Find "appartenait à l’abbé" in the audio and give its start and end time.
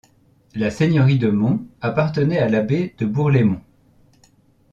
1.79-2.95